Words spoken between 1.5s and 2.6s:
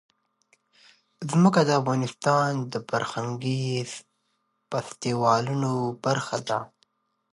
د افغانستان